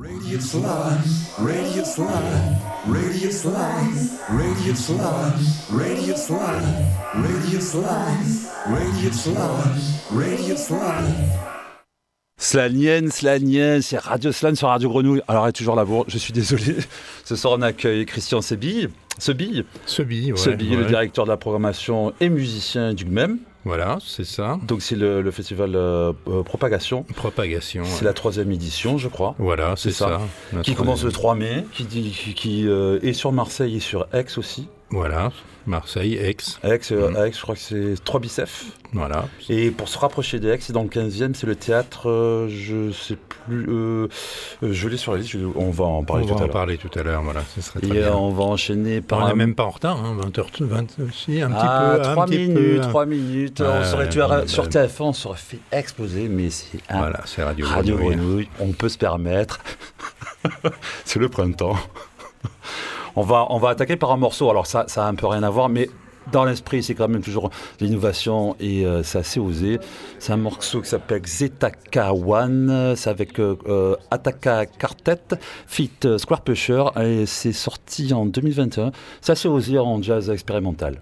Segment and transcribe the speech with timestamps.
[0.00, 0.64] Radio Salon,
[1.38, 2.12] Radio Salon,
[2.86, 3.58] Radio Salon,
[4.28, 5.32] Radio Salon,
[5.72, 6.62] Radio Salon,
[7.14, 7.86] Radio Salon,
[8.68, 9.74] Radio Salon,
[10.14, 11.14] Radio Salon.
[12.36, 15.20] Slanienne, Slanienne, c'est Radio Slan sur Radio Grenouille.
[15.26, 16.76] Alors, elle est toujours là, bon, je suis désolé.
[17.24, 18.90] Ce soir, on accueille Christian Sebille.
[19.18, 20.38] Sebille, Sebille, ouais.
[20.38, 20.86] Sebille, le ouais.
[20.86, 23.38] directeur de la programmation et musicien du GMEM.
[23.68, 24.58] Voilà, c'est ça.
[24.66, 27.02] Donc, c'est le, le festival euh, euh, Propagation.
[27.02, 27.84] Propagation.
[27.84, 28.04] C'est ouais.
[28.06, 29.34] la troisième édition, je crois.
[29.38, 30.22] Voilà, c'est ça.
[30.62, 34.24] Qui commence le 3 mai, qui, qui, qui, euh, est sur Marseille et sur Aix
[34.38, 34.68] aussi.
[34.90, 35.32] Voilà,
[35.66, 36.36] Marseille, Aix.
[36.64, 37.16] Aix, euh, Mm.
[37.26, 38.66] Aix, je crois que c'est 3 biceps.
[38.94, 39.28] Voilà.
[39.50, 42.90] Et pour se rapprocher des Aix, c'est dans le 15e, c'est le théâtre, euh, je
[42.90, 44.08] sais plus, euh,
[44.62, 46.42] euh, je l'ai sur la liste, je- on va en parler on tout va à
[46.42, 46.52] en l'heure.
[46.54, 48.14] parler tout à l'heure, voilà, ce serait très Et euh, bien.
[48.16, 51.42] on va enchaîner par on un- n'est même pas en retard, hein, 20h, 20, si,
[51.42, 52.08] un petit ah, peu.
[52.08, 52.88] un 3 petit minutes, peu, hein.
[52.88, 53.60] 3 minutes.
[53.60, 57.98] on serait sur TF1, on serait fait exploser, mais c'est un Voilà, c'est Radio, Radio.
[57.98, 59.60] Grenouille, on peut se permettre.
[61.04, 61.76] c'est le printemps.
[63.16, 65.68] On, va, attaquer par un morceau, alors ça, ça a un peu rien à voir,
[65.68, 65.88] mais
[66.32, 69.78] dans l'esprit, c'est quand même toujours l'innovation et euh, c'est assez osé.
[70.18, 76.18] C'est un morceau qui s'appelle Zetaka One, c'est avec euh, euh, Ataka Quartet, fit euh,
[76.18, 78.92] Square Pusher, et c'est sorti en 2021.
[79.20, 81.00] C'est assez osé en jazz expérimental.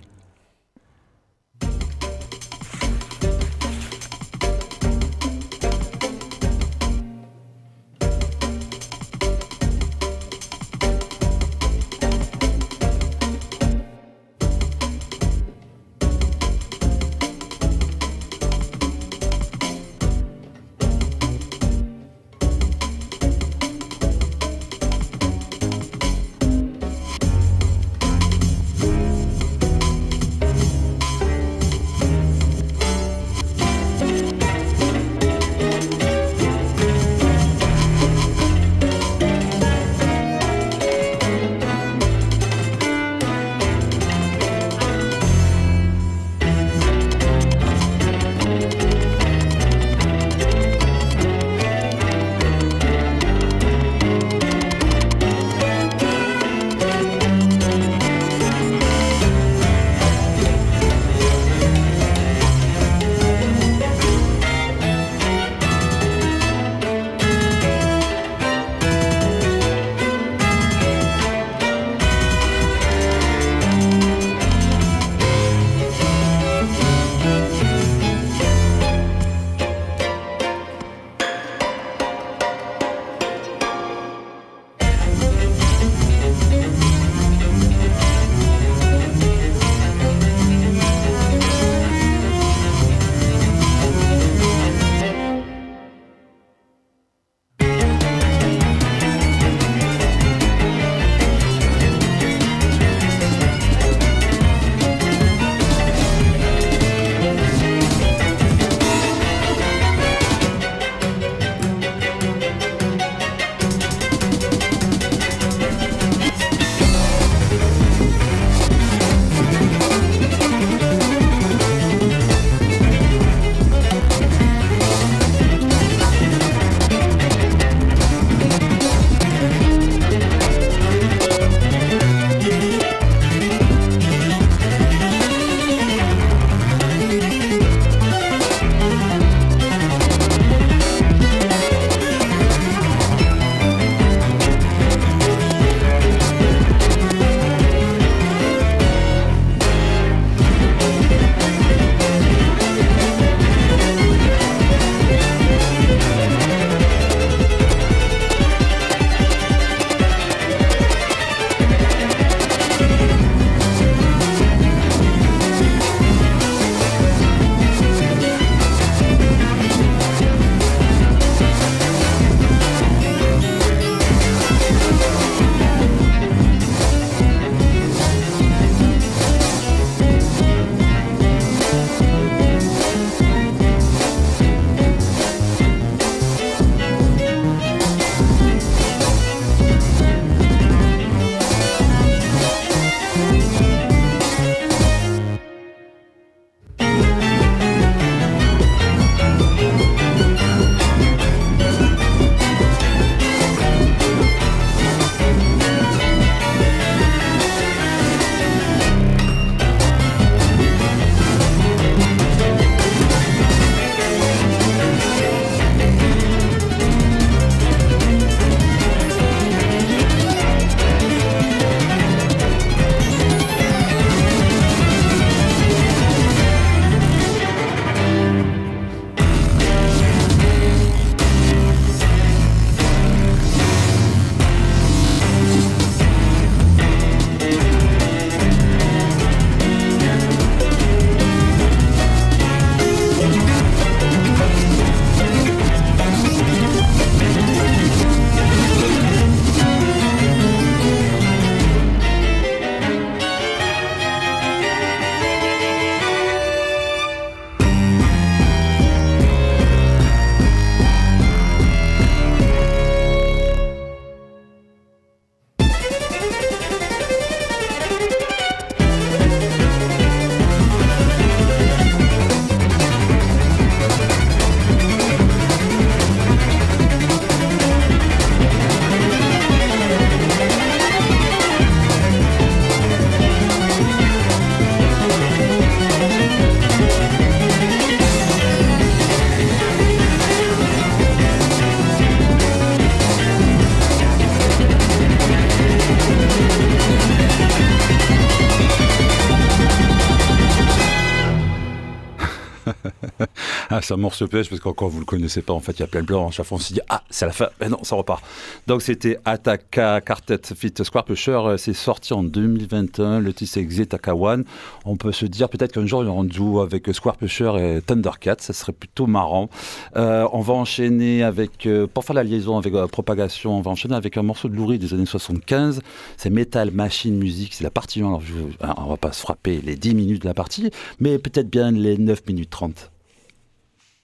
[303.86, 305.86] C'est un morceau pêche parce qu'encore vous le connaissez pas, en fait, il y a
[305.86, 306.26] plein de blancs.
[306.26, 307.50] À chaque fois, on se dit ah, c'est la fin.
[307.60, 308.20] Mais non, ça repart.
[308.66, 311.54] Donc c'était Ataka Quartet Fit Square Pusher.
[311.56, 313.20] C'est sorti en 2021.
[313.20, 314.44] Le titre c'est Xetaka One.
[314.86, 317.52] On peut se dire peut-être qu'un jour il y aura un duo avec Square Pusher
[317.60, 318.38] et Thundercat.
[318.40, 319.50] Ça serait plutôt marrant.
[319.94, 323.70] Euh, on va enchaîner avec, euh, pour faire la liaison avec euh, Propagation, on va
[323.70, 325.80] enchaîner avec un morceau de Loury des années 75.
[326.16, 327.54] C'est Metal Machine Music.
[327.54, 328.18] C'est la partie 1.
[328.58, 331.70] Alors, on va pas se frapper les 10 minutes de la partie, mais peut-être bien
[331.70, 332.90] les 9 minutes 30.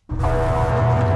[0.09, 1.12] ああ。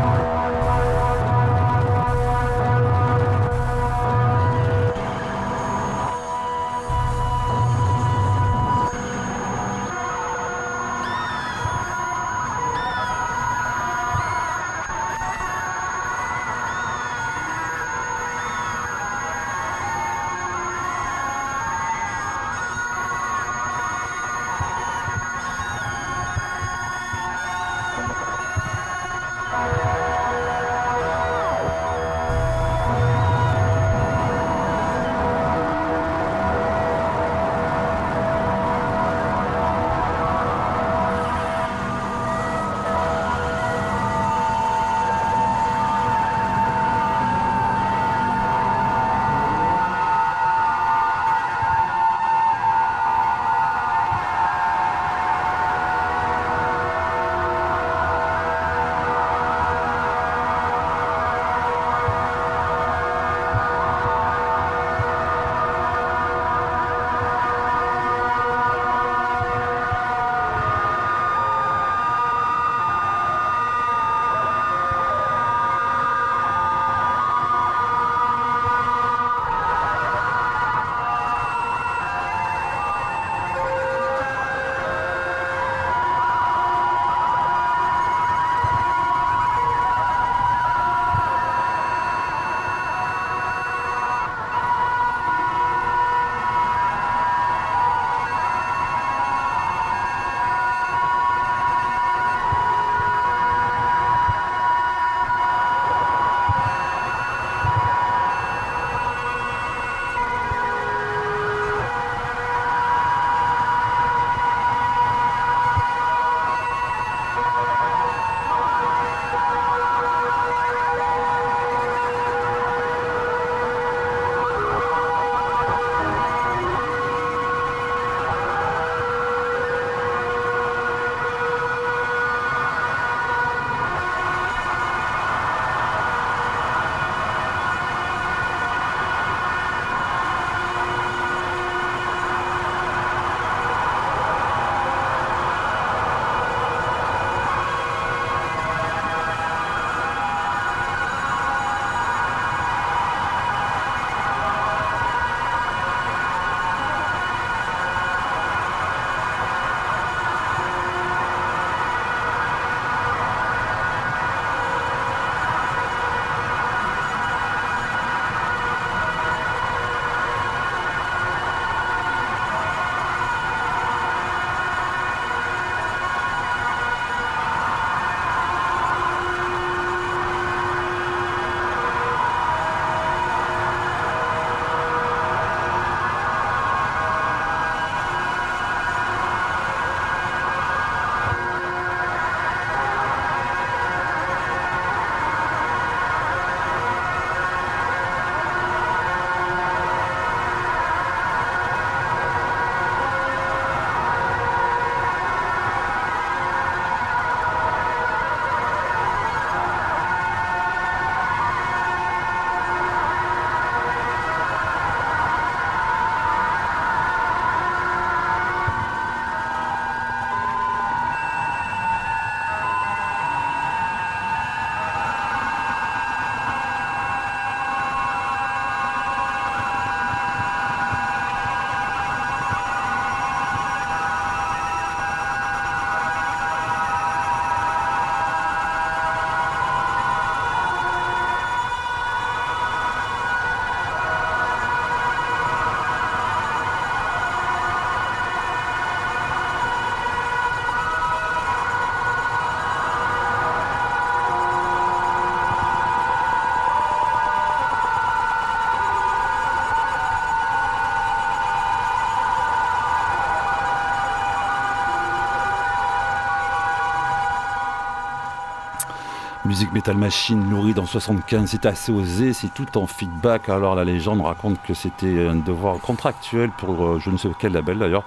[269.46, 273.48] Musique Metal Machine, nourrie dans 75, c'est assez osé, c'est tout en feedback.
[273.48, 277.52] Alors la légende raconte que c'était un devoir contractuel pour euh, je ne sais quel
[277.52, 278.04] label d'ailleurs,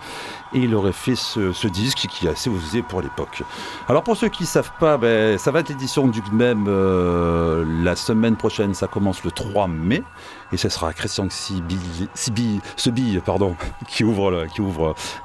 [0.54, 3.44] et il aurait fait ce, disque qui est assez osé pour l'époque.
[3.88, 7.64] Alors pour ceux qui ne savent pas, ben, ça va être l'édition du même euh,
[7.84, 10.04] la semaine prochaine, ça commence le 3 mai,
[10.52, 13.56] et ce sera Christian Sibille, pardon,
[13.88, 14.46] qui ouvre,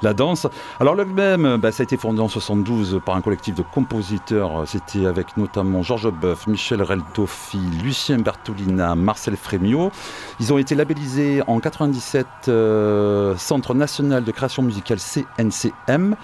[0.01, 0.47] la, danse.
[0.79, 4.63] Alors le même, ben, ça a été fondé en 72 par un collectif de compositeurs,
[4.67, 9.91] c'était avec notamment Georges Boeuf, Michel Reltoffi, Lucien Bertolina, Marcel Frémiot.
[10.39, 16.15] Ils ont été labellisés en 97 euh, Centre national de création musicale CNCM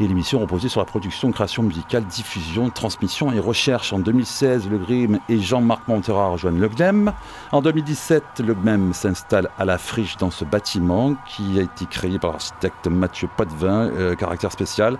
[0.00, 3.92] et l'émission reposait sur la production, création musicale, diffusion, transmission et recherche.
[3.92, 7.12] En 2016, Le Grim et Jean-Marc Montera rejoignent Le GLEM.
[7.52, 12.18] En 2017, Le GLEM s'installe à la friche dans ce bâtiment qui a été créé
[12.18, 14.98] par l'architecte Mathieu Poitvin, euh, caractère spécial.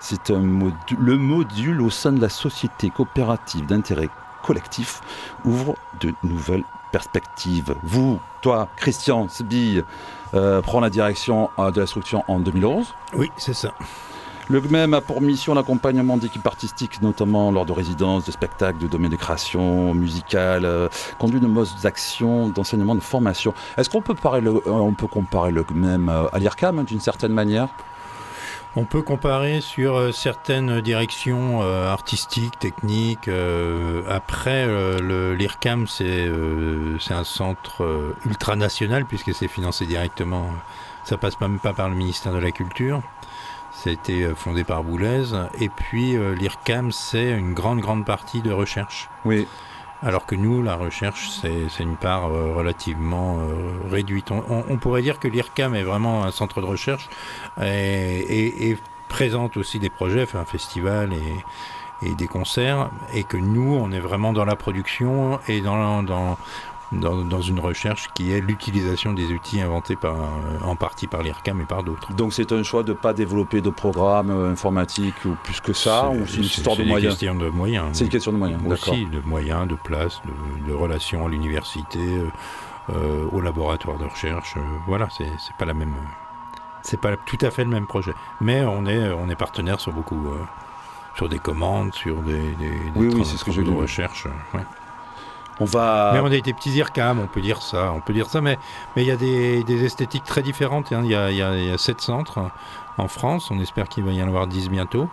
[0.00, 4.08] C'est le module au sein de la société coopérative d'intérêt
[4.42, 5.00] collectif
[5.44, 7.74] ouvre de nouvelles perspectives.
[7.82, 9.84] Vous, toi, Christian Sbille,
[10.34, 12.94] euh, prend la direction euh, de la structure en 2011.
[13.14, 13.72] Oui, c'est ça.
[14.48, 18.86] Le GMEM a pour mission l'accompagnement d'équipes artistiques, notamment lors de résidences, de spectacles, de
[18.86, 23.54] domaines de création musicale, euh, conduit de modes d'actions, d'enseignement, de formation.
[23.76, 27.68] Est-ce qu'on peut, peut comparer le GMEM à l'IRCAM d'une certaine manière?
[28.74, 33.28] On peut comparer sur euh, certaines directions euh, artistiques, techniques.
[33.28, 34.66] Euh, après,
[35.36, 36.30] l'IRCAM, c'est
[37.10, 40.46] un centre ultranational puisque c'est financé directement.
[41.04, 43.02] Ça passe même pas par le ministère de la Culture.
[43.72, 45.32] Ça a été fondé par Boulez.
[45.60, 49.08] Et puis, l'IRCAM, c'est une grande, grande partie de recherche.
[49.24, 49.46] Oui.
[50.02, 53.38] Alors que nous, la recherche, c'est une part relativement
[53.88, 54.30] réduite.
[54.30, 57.08] On, pourrait dire que l'IRCAM est vraiment un centre de recherche
[57.60, 58.76] et,
[59.08, 61.10] présente aussi des projets, fait un festival
[62.02, 66.36] et, des concerts, et que nous, on est vraiment dans la production et dans, dans,
[66.92, 70.16] dans, une recherche qui est l'utilisation des outils inventés par,
[70.62, 72.12] en partie par l'IRCAM et par d'autres.
[72.14, 75.72] Donc c'est un choix de ne pas développer de programmes euh, informatiques ou plus que
[75.72, 77.86] ça, ou c'est une histoire de moyens C'est une question de moyens.
[77.92, 78.94] C'est une question de moyens, d'accord.
[78.94, 80.20] Aussi de moyens, de place,
[80.66, 82.28] de, relations à l'université, euh,
[82.90, 84.56] euh, au laboratoire de recherche.
[84.86, 85.94] voilà, c'est pas la même
[86.82, 88.12] c'est pas tout à fait le même projet.
[88.40, 90.38] Mais on est, on est partenaire sur beaucoup, euh,
[91.16, 94.26] sur des commandes, sur des, des, oui, oui, c'est ce que je de recherche.
[94.52, 94.64] Ouais.
[95.64, 96.12] On.
[96.12, 98.58] Mais on a été petits IRCAM, on peut dire ça, on peut dire ça, mais
[98.96, 100.92] il y a des, esthétiques très différentes.
[100.92, 101.02] Hein.
[101.04, 102.50] Il y, a, y, sept centres
[102.98, 105.08] en France, on espère qu'il va y en avoir dix bientôt.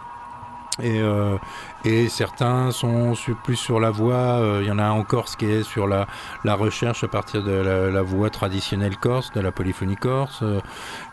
[0.81, 1.37] Et, euh,
[1.83, 5.35] et certains sont plus sur la voie, euh, il y en a un en Corse
[5.35, 6.07] qui est sur la,
[6.43, 10.43] la recherche à partir de la, voix traditionnelle corse, de la polyphonie corse.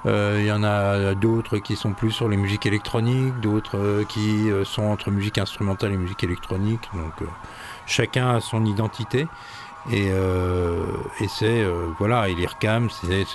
[0.06, 4.48] Euh, il y en a d'autres qui sont plus sur les musiques électroniques, d'autres qui
[4.64, 6.88] sont entre musique instrumentale et musique électronique.
[6.94, 7.28] Donc
[7.86, 9.26] chacun a son identité.
[9.92, 11.64] Et, et c'est,
[11.98, 12.26] voilà,
[12.90, 13.26] c'est,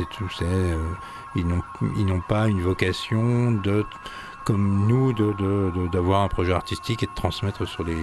[1.35, 3.85] ils n'ont pas une vocation de
[4.51, 5.13] comme nous
[5.88, 7.96] d'avoir un projet artistique et de transmettre sur les,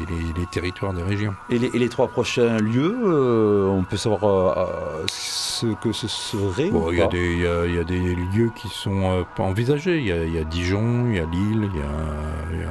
[0.51, 1.35] territoires des régions.
[1.51, 6.99] Et les, trois prochains lieux, euh, on peut savoir euh, ce que ce serait Il
[6.99, 9.99] y, a des lieux qui sont pas euh, envisagés.
[9.99, 12.71] Il y, a Dijon, il y a Lille, il y a,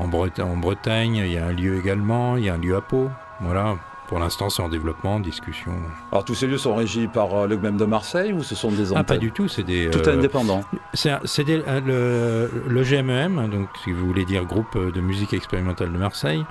[0.00, 2.80] en, en Bretagne, il y a un lieu également, il y a un lieu à
[2.80, 3.10] Pau.
[3.40, 3.76] Voilà.
[4.08, 5.72] Pour l'instant, c'est en développement, en discussion.
[6.12, 8.70] Alors, tous ces lieux sont régis par euh, le GMEM de Marseille ou ce sont
[8.70, 9.88] des Ah, pas du tout, c'est des.
[9.90, 10.62] Tout euh, indépendant.
[10.92, 15.98] C'est euh, le, le, GMEM, donc si vous voulez dire groupe de musique expérimentale de
[15.98, 16.44] Marseille,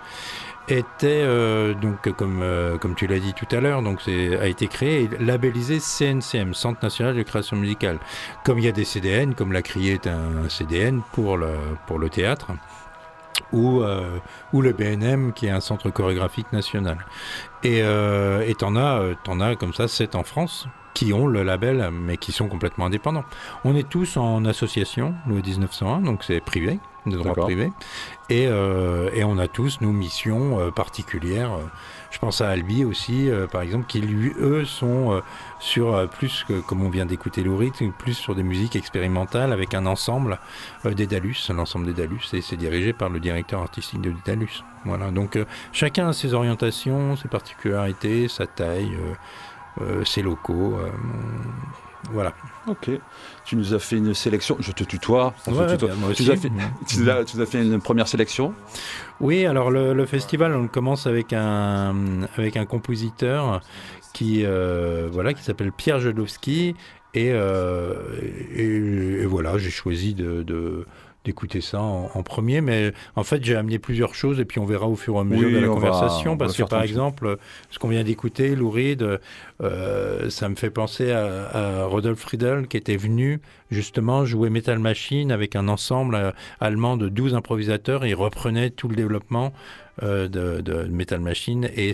[0.68, 1.26] était
[1.76, 2.42] donc comme
[2.80, 6.54] comme tu l'as dit tout à l'heure, donc c'est a été créé et labellisé CNCM,
[6.54, 8.00] Centre national de création musicale.
[8.46, 11.52] Comme il y a des CDN, comme la Criée est un CDN pour le
[11.86, 12.48] pour le théâtre
[13.52, 14.18] ou, euh,
[14.52, 17.06] ou le BNM qui est un centre chorégraphique national.
[17.64, 21.42] Et euh, t'en as, euh, en as comme ça sept en France qui ont le
[21.42, 23.24] label mais qui sont complètement indépendants.
[23.64, 27.72] On est tous en association, le 1901, donc c'est privé, de droit privé.
[28.30, 31.58] Et, euh, et, on a tous nos missions particulières
[32.14, 35.22] je pense à Albi aussi, euh, par exemple, qui lui, eux, sont euh,
[35.60, 39.74] sur euh, plus, que, comme on vient d'écouter Lourit, plus sur des musiques expérimentales avec
[39.74, 40.40] un ensemble
[40.86, 44.64] des Dalus, l'ensemble des Dalus, et c'est dirigé par le directeur artistique de Dalus.
[44.86, 45.40] Voilà, donc
[45.72, 48.96] chacun a ses orientations, ses particularités, sa taille,
[50.06, 50.78] ses locaux.
[52.12, 52.34] voilà.
[52.68, 52.92] Ok.
[53.54, 54.58] Tu nous as fait une sélection.
[54.60, 55.36] Je te tutoie.
[55.48, 55.68] moi
[56.10, 56.26] aussi.
[56.26, 56.50] Tu, as fait,
[56.88, 58.52] tu, as, fait, une première sélection?
[59.20, 61.94] Oui, alors le, festival, on commence avec un,
[62.36, 63.62] avec un compositeur
[64.12, 66.76] qui, euh, voilà, qui s'appelle Pierre Jodowski.
[67.14, 67.94] Et, euh,
[68.56, 70.88] et, voilà, j'ai choisi de,
[71.26, 72.62] d'écouter ça en, en premier.
[72.62, 75.24] Mais en fait, j'ai amené plusieurs choses et puis on verra au fur et à
[75.24, 76.32] mesure Oui, de la conversation.
[76.32, 77.38] va parce que par exemple,
[77.70, 79.20] ce qu'on vient d'écouter, Lou Reed,
[79.62, 81.24] euh, ça me fait penser à,
[81.84, 83.40] à Rodolphe Friedel qui était venu
[83.74, 88.06] justement jouer Metal Machine avec un ensemble euh, allemand de 12 improvisateurs.
[88.06, 89.54] Et il reprenait tout le développement
[90.02, 91.70] euh, de, Metal Machine.
[91.76, 91.94] Et,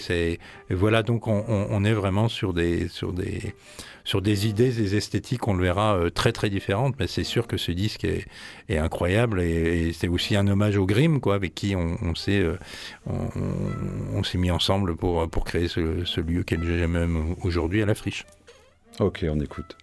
[0.69, 3.55] voilà, donc on, est vraiment sur des, sur des,
[4.03, 6.95] sur des idées, des esthétiques, on le verra, euh, très très différentes.
[7.00, 11.19] Mais c'est sûr que ce disque est, incroyable et, c'est aussi un hommage au Grimm,
[11.19, 12.45] quoi, avec qui on, s'est,
[13.07, 17.95] on, mis ensemble pour, pour créer ce, ce lieu qu'est le GMM aujourd'hui à la
[17.95, 18.25] friche.
[19.00, 19.77] Ok, on écoute.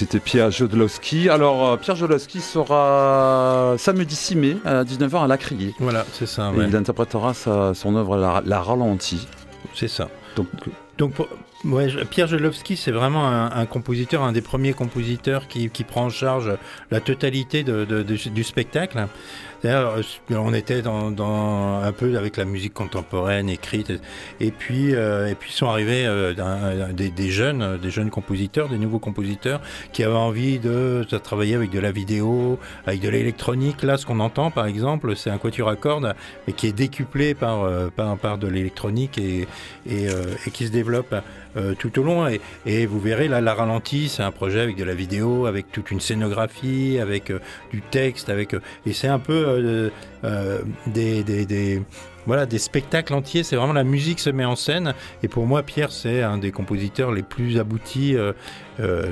[0.00, 1.28] C'était Pierre Jodlowski.
[1.28, 5.74] Alors euh, Pierre Jodlowski sera samedi 6 mai à 19h à La Criée.
[5.78, 6.52] Voilà, c'est ça.
[6.56, 9.28] Et il interprétera sa- son œuvre La, La Ralentie.
[9.74, 10.08] C'est ça.
[10.36, 10.46] Donc
[10.96, 11.28] Donc pour,
[11.64, 16.50] Ouais, Pierre Jelowski, c'est vraiment un, compositeur, un des premiers compositeurs qui, prend en charge
[16.90, 19.06] la totalité du spectacle.
[19.64, 23.92] Euh, on était dans, un peu avec la musique contemporaine écrite,
[24.40, 26.32] et puis euh, et puis sont arrivés euh,
[26.92, 29.60] des, jeunes, des jeunes compositeurs, des nouveaux compositeurs
[29.92, 33.82] qui avaient envie de, travailler avec de la vidéo, avec de l'électronique.
[33.82, 36.14] Là, ce qu'on entend, par exemple, c'est un quatuor à cordes,
[36.46, 39.46] mais qui est décuplé par par, de l'électronique et,
[39.88, 40.06] et,
[40.46, 41.14] et, qui se développe
[41.78, 42.26] tout au long.
[42.66, 45.90] Et, vous verrez là, la ralentie, c'est un projet avec de la vidéo, avec toute
[45.90, 47.32] une scénographie, avec
[47.72, 48.54] du texte, avec
[48.86, 49.90] et c'est un peu euh,
[50.24, 51.80] euh,
[52.26, 53.42] voilà, des spectacles entiers.
[53.42, 54.94] C'est vraiment la musique se met en scène.
[55.22, 58.32] Et pour moi, Pierre, c'est un des compositeurs les plus aboutis euh,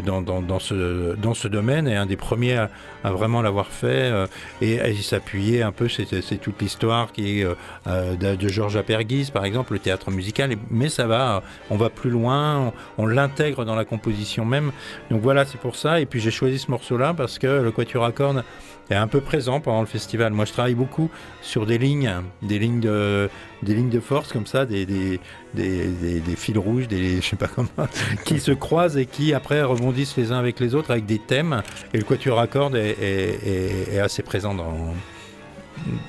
[0.05, 2.67] dans, dans, ce, domaine et un des premiers
[3.05, 4.13] à, vraiment l'avoir fait.
[4.61, 7.47] et, il s'appuyait un peu, c'est toute l'histoire qui est
[7.87, 10.55] de, Georges Aperguis, par exemple, le théâtre musical.
[10.71, 14.73] Mais ça va, on va plus loin, on, l'intègre dans la composition même.
[15.11, 16.01] Donc voilà, c'est pour ça.
[16.01, 18.45] Et puis j'ai choisi ce morceau-là parce que le quatuor à cordes
[18.91, 20.33] est un peu présent pendant le festival.
[20.33, 21.11] Moi, je travaille beaucoup
[21.43, 22.11] sur des lignes,
[22.43, 23.29] des lignes de,
[23.63, 25.21] des lignes de force comme ça, des,
[25.55, 27.69] des, fils rouges, des, je sais pas comment,
[28.25, 31.63] qui se croisent et qui après rebondissent les uns avec les autres avec des thèmes.
[31.95, 34.95] Et le quatuor à cordes est, assez présent dans,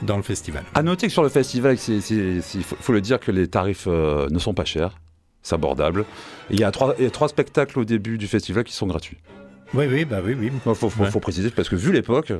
[0.01, 0.63] dans le festival.
[0.75, 4.39] À noter que sur le festival, il faut, le dire que les tarifs euh, ne
[4.39, 4.97] sont pas chers,
[5.41, 6.05] c'est abordable.
[6.49, 9.17] Il y a trois spectacles au début du festival qui sont gratuits.
[9.73, 10.51] Oui, oui, bah oui, oui.
[10.51, 12.33] Il faut, préciser parce que vu l'époque,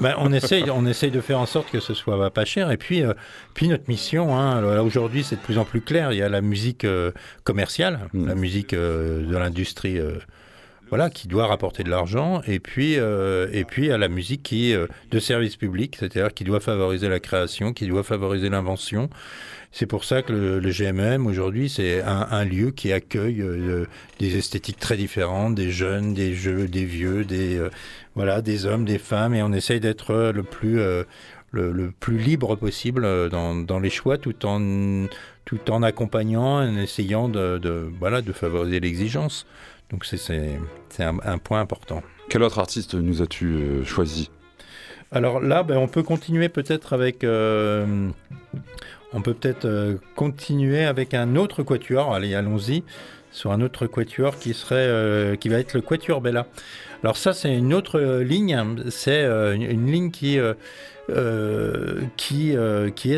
[0.00, 2.70] bah, on essaye, on essaye de faire en sorte que ce soit pas cher.
[2.70, 3.12] Et puis, euh,
[3.52, 6.12] puis notre mission, hein, aujourd'hui, c'est de plus en plus clair.
[6.12, 7.12] Il y a la musique euh,
[7.44, 8.26] commerciale, hmm.
[8.26, 9.98] la musique euh, de l'industrie.
[10.88, 15.18] voilà, qui doit rapporter de l'argent, et puis et puis à la musique qui de
[15.20, 19.08] service public, c'est-à-dire qui doit favoriser la création, qui doit favoriser l'invention,
[19.72, 23.86] c'est pour ça que le, GMM aujourd'hui, c'est un, lieu qui accueille euh,
[24.18, 27.70] des esthétiques très différentes, des jeunes, des jeux, des vieux, des euh,
[28.16, 31.04] voilà, des hommes, des femmes, et on essaye d'être le plus euh,
[31.52, 35.06] le, plus libre possible dans, les choix, tout en
[35.44, 39.46] tout en accompagnant, en essayant de, voilà de favoriser l'exigence.
[39.90, 40.58] Donc c'est
[40.98, 42.02] un, point important.
[42.28, 44.30] Quel autre artiste nous as-tu choisi?
[45.12, 47.24] Alors là, ben, on peut continuer peut-être avec
[49.12, 52.14] on peut peut-être euh, continuer avec un autre quatuor.
[52.14, 52.84] Allez, allons-y
[53.32, 56.46] sur un autre quatuor qui serait euh, qui va être le quatuor Bella.
[57.02, 58.56] Alors ça c'est une autre euh, ligne,
[58.90, 60.40] c'est une, ligne qui est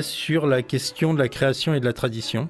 [0.03, 2.49] sur la question de la création et de la tradition.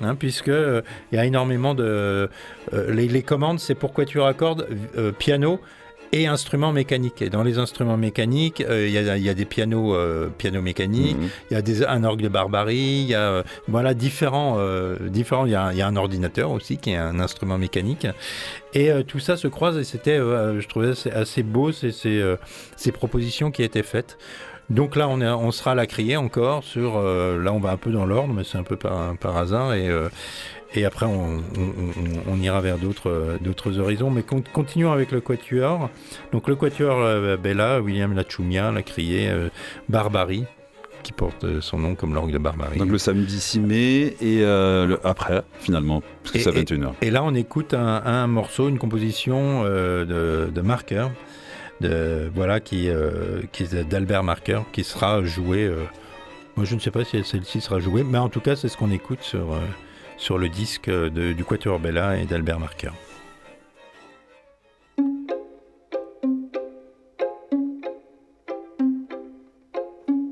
[0.00, 2.30] Hein, puisque il y a énormément de
[2.72, 4.68] les, les, commandes, c'est pour quatuor à cordes,
[5.18, 5.60] piano,
[6.12, 7.22] et instruments mécaniques.
[7.22, 11.28] Et dans les instruments mécaniques, euh, il y, a des pianos, euh, pianos mécaniques, mhm.
[11.50, 14.58] il y a des, un orgue de barbarie, il y a euh, voilà différents,
[15.00, 15.46] différents.
[15.46, 18.06] Il y, a, un ordinateur aussi qui est un instrument mécanique.
[18.74, 23.62] Et tout ça se croise et c'était, je trouvais assez, beau ces, ces, propositions qui
[23.62, 24.18] étaient faites.
[24.68, 27.00] Donc là, on, est, on sera à la crier encore sur.
[27.00, 29.72] là, on va un peu dans l'ordre, mais c'est un peu par, par hasard.
[29.74, 29.88] Et,
[30.74, 31.42] et après, on,
[32.40, 34.10] ira vers d'autres horizons.
[34.10, 35.90] Mais continuons avec le quatuor.
[36.32, 39.48] Donc le quatuor euh, Bella, William Lachumia l'a crié euh,
[39.88, 40.44] Barbarie,
[41.02, 42.78] qui porte euh, son nom comme l'orgue de Barbarie.
[42.78, 44.44] Donc le samedi 6 mai et
[45.04, 46.92] après, finalement, parce que c'est 21h.
[47.00, 51.08] Et, là, on écoute un, morceau, une composition de, de Marker,
[51.80, 52.90] de, voilà, qui,
[53.52, 55.72] qui est d'Albert Marker, qui sera joué.
[56.56, 58.76] moi, je ne sais pas si celle-ci sera jouée, mais en tout cas, c'est ce
[58.76, 59.58] qu'on écoute sur
[60.18, 62.90] sur le disque de, du Quatuor Bella et d'Albert Marker.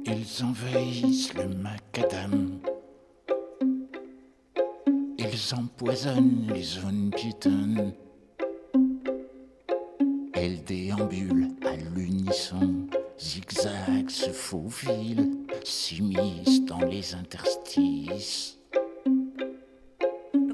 [0.05, 2.59] Ils envahissent le macadam.
[5.19, 7.93] Ils empoisonnent les zones piétonnes.
[10.35, 12.87] Elles déambulent à l'unisson,
[13.19, 15.31] zigzag se faufilent,
[15.65, 18.56] s'immiscent dans les interstices.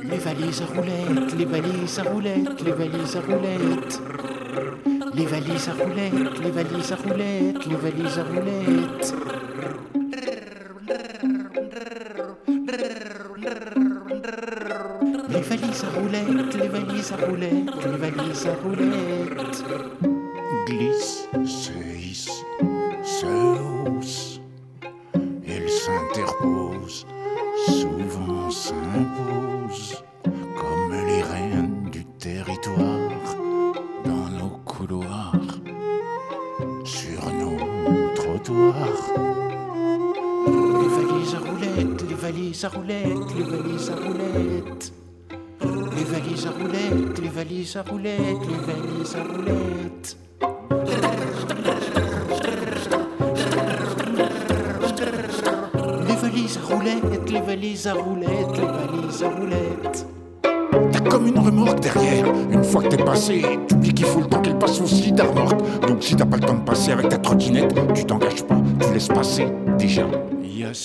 [0.04, 4.02] Les valises à roulettes, les valises à roulettes, les valises à roulettes.
[5.14, 9.31] Les valises à roulettes, les valises à roulettes, les valises à roulettes.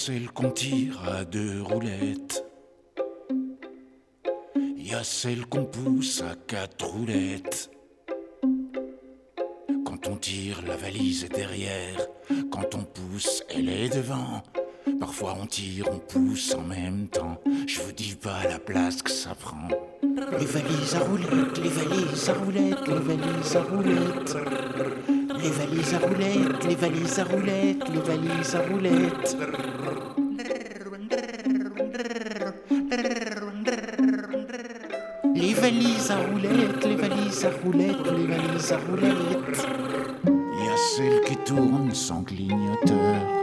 [0.07, 2.45] Celle qu'on tire à deux roulettes.
[4.77, 7.69] Y a celle qu'on pousse à quatre roulettes.
[9.85, 12.07] Quand on tire, la valise est derrière.
[12.49, 14.43] Quand on pousse, elle est devant.
[14.99, 17.39] Parfois on tire, on pousse en même temps.
[17.67, 19.67] Je vous dis pas la place que ça prend.
[20.39, 24.37] Les valises à roulettes, les valises à roulettes, les valises à roulettes.
[25.39, 29.37] Les valises à roulettes, les valises à roulettes, les valises à roulettes.
[35.35, 39.67] Les valises à roulettes, les valises à roulettes, les valises à roulettes.
[40.25, 43.36] Il y a celle qui tourne sans clignoteur.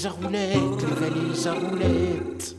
[0.00, 2.56] Valises à roulettes, les valises à roulettes.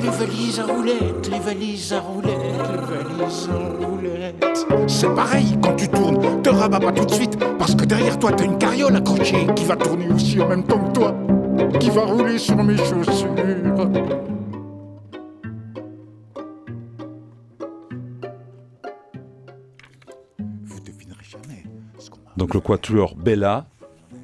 [0.00, 2.36] Les valises à roulettes, les valises à roulettes,
[2.72, 4.66] les valises à roulettes.
[4.88, 8.32] C'est pareil quand tu tournes, te rabats pas tout de suite, parce que derrière toi
[8.32, 11.14] t'as une carriole accrochée qui va tourner aussi en même temps que toi,
[11.78, 13.41] qui va rouler sur mes chaussures.
[22.62, 23.66] Quatuor Bella,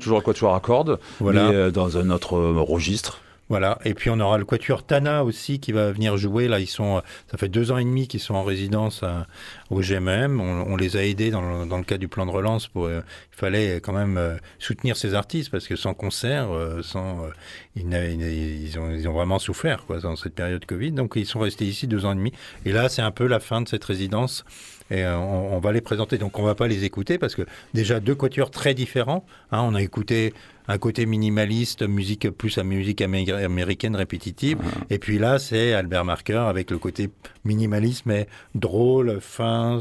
[0.01, 1.49] toujours le quatuor à cordes, Voilà.
[1.49, 3.21] mais euh, dans un autre euh, registre.
[3.51, 6.49] Voilà, et puis on aura le Quatuor Tana aussi qui va venir jouer.
[6.49, 9.27] Là, ils sont, ça fait deux ans et demi qu'ils sont en résidence à-
[9.71, 10.39] au GMM.
[10.39, 12.67] On, on les a aidés dans le, dans le cadre du plan de relance.
[12.69, 13.01] Pour, euh,
[13.33, 17.29] il fallait quand même euh, soutenir ces artistes parce que sans concert, euh, sans, euh,
[17.75, 20.93] ils, n'avaient- ils ont, ils ont vraiment souffert quoi, dans cette période Covid.
[20.93, 22.33] Donc ils sont restés ici deux ans et demi.
[22.67, 24.45] Et là, c'est un peu la fin de cette résidence.
[24.91, 26.19] Et euh, on, on va les présenter.
[26.19, 27.43] Donc on va pas les écouter parce que
[27.75, 29.25] déjà deux quatuors très différents.
[29.53, 29.61] hein.
[29.63, 30.33] on a écouté
[30.71, 34.59] un côté minimaliste, musique plus à musique amé- américaine répétitive.
[34.91, 37.09] Et puis là, c'est Albert Marker avec le côté
[37.45, 39.81] minimaliste mais drôle, fin,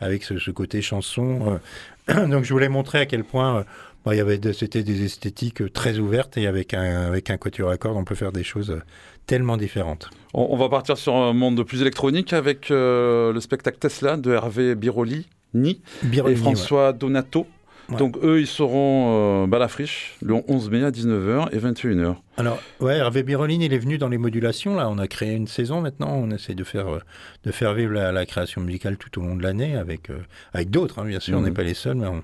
[0.00, 1.58] avec ce, ce côté chanson.
[2.08, 2.26] euh.
[2.28, 3.64] Donc je voulais montrer à quel point
[4.12, 7.36] il y avait de- c'était des esthétiques euh, très ouvertes et avec un avec un
[7.38, 8.82] quatuor à cordes, on peut faire des choses euh,
[9.26, 10.10] tellement différentes.
[10.34, 14.32] On, on va partir sur un monde plus électronique avec euh, le spectacle Tesla de
[14.32, 15.80] Hervé Biroli, Ni
[16.32, 17.46] et François Donato.
[17.90, 17.96] Ouais.
[17.96, 22.16] Donc eux, ils seront euh, à la friche le 11 mai à 19h et 21h.
[22.38, 24.74] Alors, ouais, Hervé Birolini, il est venu dans les modulations.
[24.74, 26.10] Là, on a créé une saison maintenant.
[26.14, 27.00] On essaie de faire, euh,
[27.44, 30.16] de faire vivre la, la création musicale tout au long de l'année avec, euh,
[30.54, 31.36] avec d'autres, hein, bien sûr.
[31.36, 31.46] On Mhm.
[31.46, 32.22] n'est pas les seuls, mais on,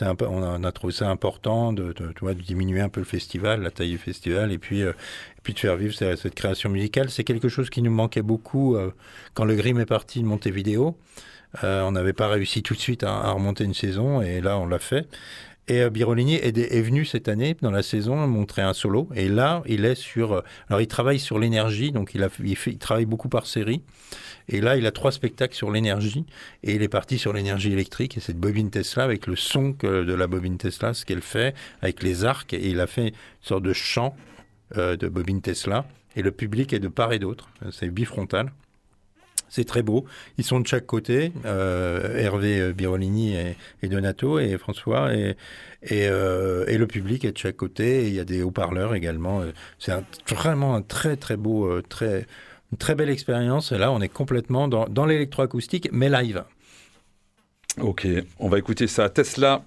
[0.00, 3.00] un peu- on, a, on a trouvé ça important de, de, de diminuer un peu
[3.00, 6.18] le festival, la taille du festival, et puis, euh, et puis de faire vivre cette,
[6.18, 7.10] cette création musicale.
[7.10, 8.76] C'est quelque chose qui nous manquait beaucoup
[9.34, 10.96] quand le Grim est parti de Montevideo.
[11.64, 14.66] Euh, on n'avait pas réussi tout de suite à, remonter une saison, et là, on
[14.66, 15.06] l'a fait.
[15.68, 19.08] Et euh, Birolini est, venu cette année dans la saison montrer un solo.
[19.14, 20.32] Et là, il est sur.
[20.32, 23.82] euh, Alors, il travaille sur l'énergie, donc il, a, fait, il travaille beaucoup par série.
[24.48, 26.26] Et là, il a trois spectacles sur l'énergie.
[26.64, 30.12] Et il est parti sur l'énergie électrique et cette bobine Tesla avec le son de
[30.12, 32.52] la bobine Tesla, ce qu'elle fait, avec les arcs.
[32.52, 34.16] Et il a fait une sorte de chant
[34.74, 35.84] de bobine Tesla.
[36.16, 37.50] Et le public est de part et d'autre.
[37.70, 38.50] C'est bifrontal.
[39.54, 40.06] C'est très beau.
[40.38, 45.36] Ils sont de chaque côté, euh, Hervé Birolini et, et, Donato et François, et,
[45.82, 48.08] et, euh, et, le public est de chaque côté.
[48.08, 49.42] Il y a des haut-parleurs également.
[49.78, 52.26] C'est un, vraiment un très très beau, euh, très,
[52.72, 53.72] une très belle expérience.
[53.72, 56.44] Là, on est complètement dans, dans l'électroacoustique, mais live.
[57.78, 59.10] Ok, on va écouter ça.
[59.10, 59.66] Tesla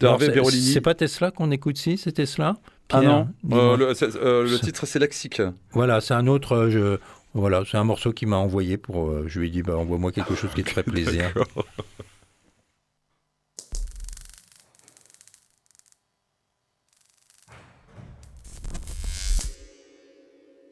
[0.00, 0.72] de Alors, Hervé Birolini.
[0.72, 2.56] C'est pas Tesla qu'on écoute si, c'est Tesla
[2.90, 5.40] Pierre, Ah non, euh, le, euh, le, titre c'est Lexique.
[5.72, 6.68] Voilà, c'est un autre.
[6.70, 6.98] Je,
[7.34, 9.08] voilà, c'est un morceau qu'il m'a envoyé pour.
[9.10, 11.32] Euh, je lui ai dit, bah, envoie-moi quelque chose qui te ferait plaisir.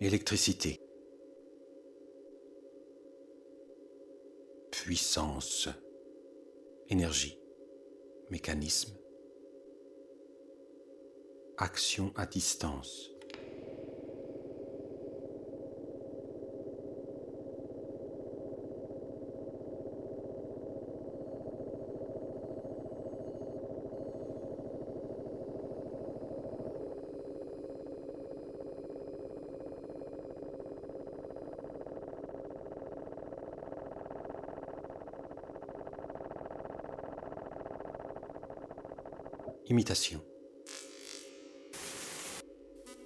[0.00, 0.80] Électricité.
[4.72, 5.68] Puissance.
[6.88, 7.38] Énergie.
[8.30, 8.96] Mécanisme.
[11.56, 13.10] Action à distance.
[39.70, 40.20] Imitation.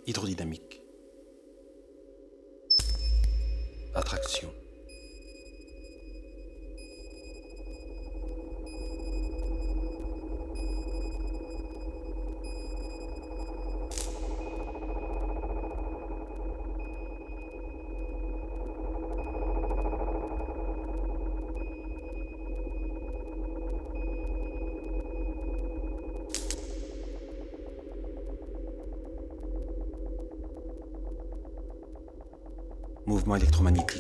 [0.07, 0.81] Hydrodynamique.
[3.96, 4.62] Attraction.
[33.37, 33.91] Électromagnétique.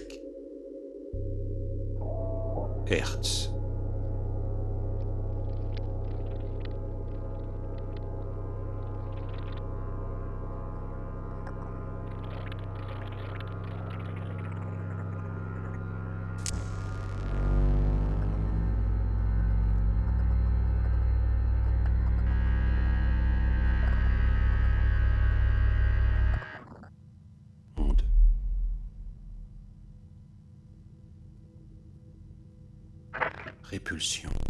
[33.72, 34.41] Répulsion.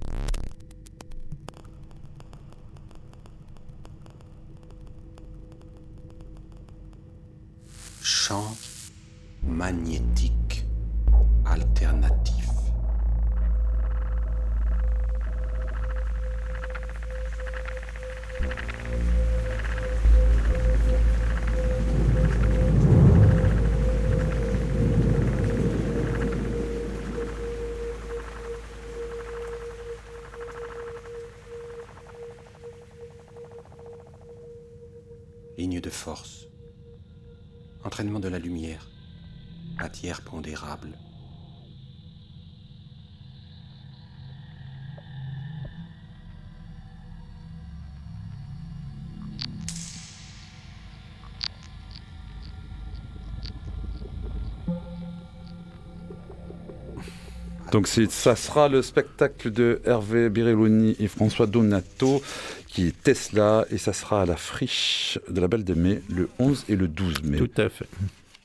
[57.73, 62.23] Donc ça sera le spectacle de Hervé Birelloni et François Donato
[62.69, 66.29] qui est Tesla et ça sera à la friche de la Belle de Mai le
[66.39, 67.39] 11 et le 12 mai.
[67.39, 67.87] Tout à fait.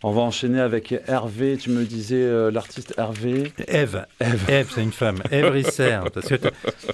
[0.03, 3.51] On va enchaîner avec Hervé, tu me disais euh, l'artiste Hervé.
[3.67, 4.05] Eve,
[4.47, 5.17] Eve, c'est une femme.
[5.31, 6.35] Eve Risser, parce que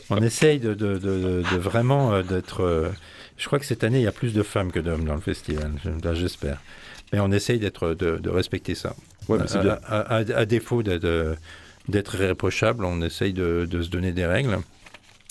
[0.09, 2.61] on essaye de, de- de- de vraiment euh, d'être.
[2.63, 2.89] euh,
[3.37, 5.21] je crois que cette année, il y a plus de femmes que d'hommes dans le
[5.21, 5.71] festival.
[6.13, 6.61] J'espère.
[7.11, 8.95] Mais on essaye d'être, de, de respecter ça.
[9.27, 9.77] Ouais, mais bien.
[9.85, 11.35] À, à- à- à défaut euh,
[11.87, 14.59] d'être irréprochable, on essaye de, se donner des règles.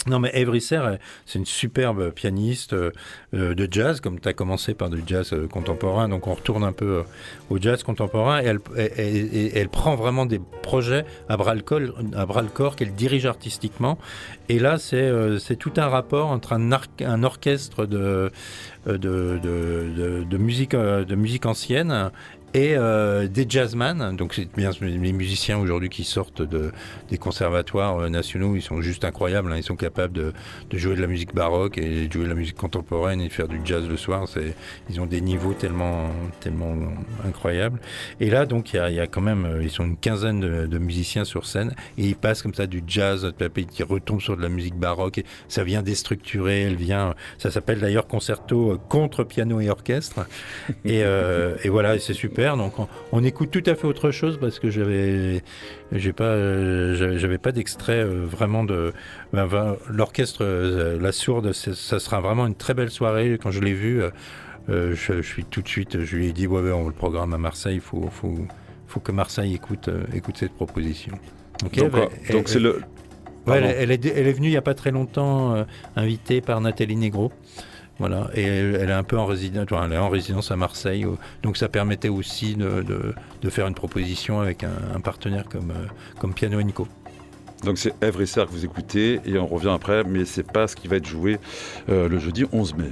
[0.08, 2.90] Non, mais euh, c'est une superbe pianiste euh,
[3.34, 6.64] euh, de jazz, comme tu as commencé par du jazz euh, contemporain, donc on retourne
[6.64, 7.04] un peu
[7.50, 11.80] au jazz contemporain, et elle, prend vraiment des projets à bras le corps,
[12.16, 13.96] à bras le corps qu'elle dirige artistiquement.
[14.48, 18.32] Et là, c'est tout un rapport entre un, orchestre de,
[20.36, 22.10] musique, de musique ancienne
[22.54, 24.16] et euh, des jazzman.
[24.16, 26.72] Donc c'est bien les musiciens aujourd'hui qui sortent de,
[27.08, 29.52] des conservatoires euh, nationaux, ils sont juste incroyables.
[29.52, 29.56] hein.
[29.56, 30.32] Ils sont capables de,
[30.70, 33.32] de jouer de la musique baroque et de jouer de la musique contemporaine et de
[33.32, 34.26] faire du jazz le soir.
[34.90, 36.74] Ils ont des niveaux tellement, tellement
[37.26, 37.80] incroyables.
[38.20, 41.24] Et là, donc, il y a, quand même, euh, ils sont une quinzaine de, musiciens
[41.24, 43.32] sur scène et ils passent comme ça du jazz,
[43.70, 45.18] qui retombe sur de la musique baroque.
[45.18, 47.14] Et ça vient déstructurer, elle vient.
[47.38, 50.26] Ça s'appelle d'ailleurs concerto contre piano et orchestre.
[50.84, 52.41] Et, et voilà, c'est super.
[52.56, 55.42] Donc, on, on écoute tout à fait autre chose parce que j'avais,
[55.92, 58.92] j'ai pas, euh, j'avais pas d'extrait euh, vraiment de.
[59.32, 63.38] ben, ben, L'orchestre, euh, la sourde, ça sera vraiment une très belle soirée.
[63.42, 64.10] Quand je l'ai vu, euh,
[64.94, 67.32] je, je suis tout de suite, je lui ai dit ouais, ouais, on le programme
[67.34, 67.76] à Marseille.
[67.76, 68.34] Il faut, faut,
[68.86, 71.18] faut que Marseille écoute, euh, écoute cette proposition.
[71.62, 71.90] Donc, elle-
[72.34, 72.80] donc c'est le.
[73.46, 75.64] Ouais, elle, est, elle est venue il n'y a pas très longtemps, euh,
[75.96, 77.32] invitée par Nathalie Negro.
[78.02, 81.06] Voilà, et elle, est un peu en résidence, en résidence à Marseille,
[81.44, 83.14] donc ça permettait aussi de,
[83.48, 85.86] faire une proposition avec un, partenaire comme, euh,
[86.18, 86.88] comme Piano Co.
[87.62, 90.74] Donc c'est Eve Risser que vous écoutez et on revient après, mais c'est pas ce
[90.74, 91.38] qui va être joué
[91.90, 92.90] euh, le jeudi 11 mai.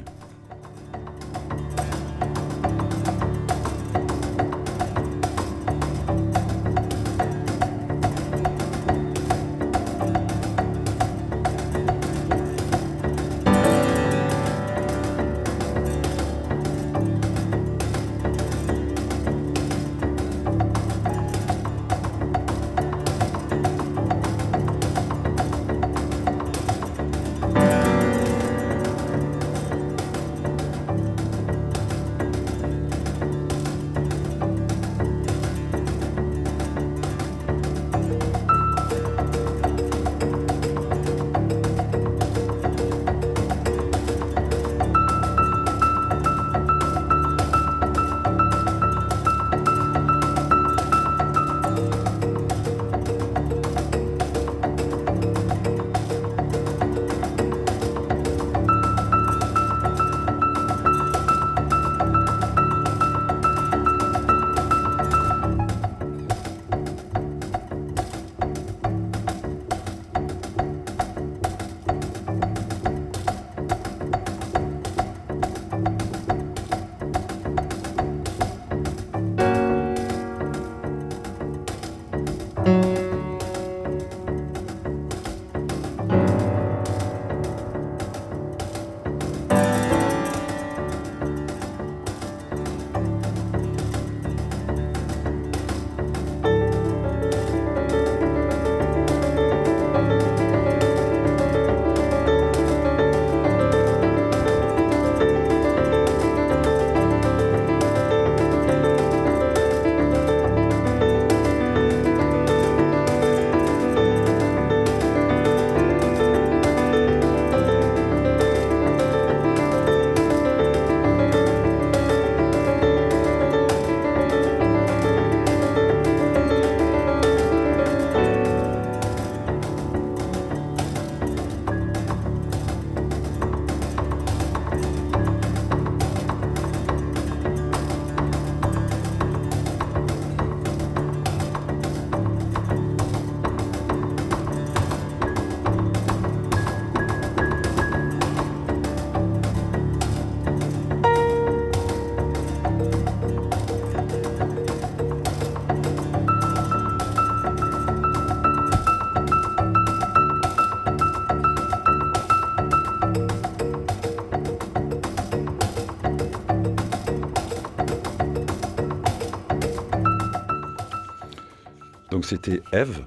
[172.30, 172.98] C'était Eve.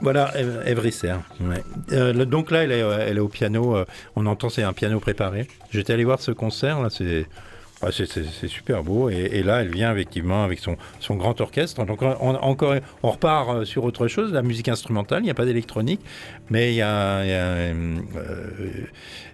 [0.00, 1.14] Voilà, Eve Risser.
[1.92, 3.76] Euh, donc là, elle est, euh, elle est au piano.
[3.76, 3.84] euh,
[4.14, 5.48] on entend, c'est un piano préparé.
[5.70, 7.26] J'étais allé voir ce concert, là, c'est.
[7.82, 8.06] ah, c'est-
[8.48, 12.14] super beau et, là elle vient effectivement avec son, son grand orchestre donc on,
[12.52, 16.00] encore on repart sur autre chose la musique instrumentale il n'y a pas d'électronique
[16.48, 17.22] mais il y a,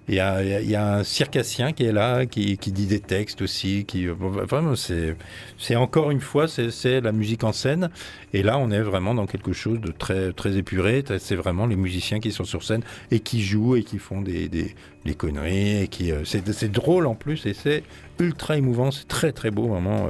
[0.09, 3.87] il y a- un circassien qui est là qui, dit des textes aussi
[4.19, 7.91] vraiment c'est encore une fois c'est la musique en scène.
[8.33, 11.05] Et là on est vraiment dans quelque chose de très très épuré.
[11.19, 14.75] C'est vraiment les musiciens qui sont sur scène et qui jouent et qui font des,
[15.17, 17.85] conneries euh, c'est drôle en plus et c'est
[18.19, 18.91] ultra émouvant.
[18.91, 20.07] C'est très très beau vraiment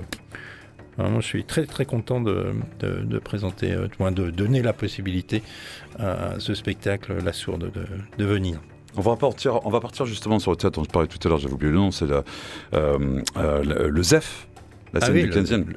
[0.99, 5.43] euh, je suis très très content de, de, de présenter, euh, de donner la possibilité
[5.99, 7.87] à ce spectacle La Sourde de,
[8.19, 8.61] de venir.
[8.97, 11.29] On va partir, on va partir justement sur le théâtre dont je parlais tout à
[11.31, 12.21] l'heure, j'avais oublié le nom, c'est euh,
[12.75, 12.99] euh,
[13.65, 14.47] le, le ZEF,
[14.93, 15.65] la Ah scène oui, du le- 15e.
[15.67, 15.77] le-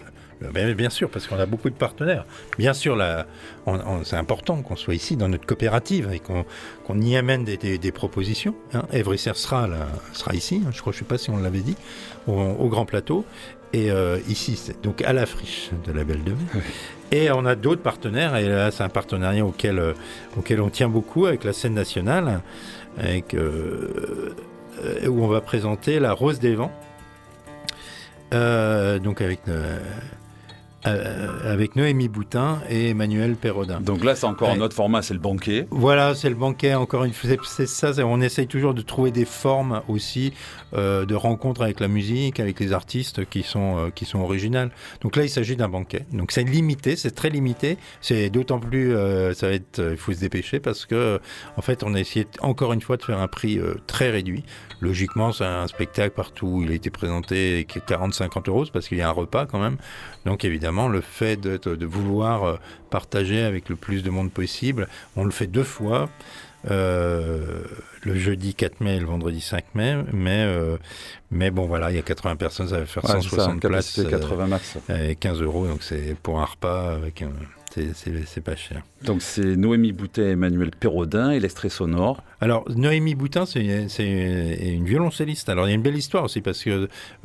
[0.53, 2.26] ben, bien sûr, parce qu'on a beaucoup de partenaires.
[2.57, 3.01] Bien sûr,
[4.03, 7.91] c'est important qu'on soit ici dans notre coopérative et qu'on y amène des, des- des
[7.93, 8.53] propositions.
[8.74, 8.84] Hein.
[9.34, 11.78] Sera, là- sera ici, hein, je crois, je sais pas si on l'avait dit,
[12.28, 13.24] au, au Grand Plateau.
[13.72, 16.61] Et euh, ici, c'est donc à la friche de la Belle de Mai.
[17.11, 19.82] Et on a d'autres partenaires, et là, c'est un partenariat auquel,
[20.38, 22.41] auquel on tient beaucoup avec la scène nationale,
[22.98, 24.36] avec, euh,
[24.84, 26.72] euh, où on va présenter La Rose des Vents.
[28.34, 29.41] Euh, donc avec,
[30.88, 33.81] euh, avec Noémie Boutin et Emmanuel Perrodin.
[33.81, 34.55] Donc là, c'est encore Ouais.
[34.57, 35.67] un autre format, c'est le banquet.
[35.71, 39.25] Voilà, c'est le banquet, encore une fois, c'est- ça, on essaye toujours de trouver des
[39.25, 40.33] formes aussi
[40.73, 44.71] euh, de rencontres avec la musique, avec les artistes qui sont, euh, qui sont originales.
[45.01, 46.05] Donc là, il s'agit d'un banquet.
[46.11, 49.97] Donc c'est limité, c'est très limité, c'est d'autant plus, euh, ça va être, euh, il
[49.97, 51.21] faut se dépêcher parce que,
[51.55, 54.43] en fait, on a essayé encore une fois de faire un prix euh, très réduit.
[54.81, 58.71] Logiquement, c'est un spectacle partout où il a été présenté qui est 40-50 euros, c'est
[58.73, 59.77] parce qu'il y a un repas quand même.
[60.26, 62.55] Donc évidemment, le fait de, de vouloir euh,
[62.89, 66.09] partager avec le plus de monde possible, on le fait deux fois.
[66.71, 67.63] euh,
[68.01, 70.78] le jeudi 4 mai et le vendredi 5 mai, mais, euh,
[71.30, 73.61] mais bon voilà, il y a 80 personnes, ça va faire Ouais, c'est ça, 160
[73.61, 74.78] places capacité euh, 80 max.
[74.89, 77.23] et 15 euros, donc c'est pour un repas avec
[77.93, 78.82] c'est pas cher.
[79.06, 82.24] Donc c'est Noémie Boutet et Emmanuel Perrodin et l'extrait sonore.
[82.41, 84.06] Alors, Noémie Boutin, c'est c'est
[84.74, 85.47] une violoncelliste.
[85.49, 86.70] Alors, il y a une belle histoire aussi parce que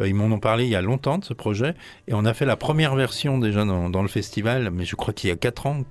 [0.00, 1.74] euh, ils m'en ont parlé il y a longtemps de ce projet
[2.08, 5.12] et on a fait la première version déjà dans, dans le festival, mais je crois
[5.12, 5.84] qu'il y a 4 ans,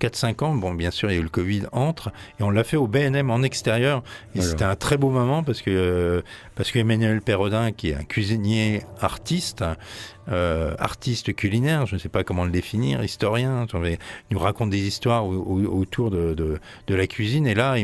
[0.00, 0.54] 4-5 ans.
[0.54, 2.86] Bon, bien sûr, il y a eu le Covid entre et on l'a fait au
[2.86, 4.02] BNM en extérieur
[4.34, 4.50] et Voilà.
[4.50, 6.22] c'était un très beau moment parce que euh,
[6.54, 9.64] parce que Emmanuel Perrodin, qui est un cuisinier artiste,
[10.30, 13.66] euh, artiste culinaire, je ne sais pas comment le définir, historien,
[14.30, 17.46] nous raconte des histoires au- au- autour de, de, la cuisine.
[17.46, 17.76] Et là,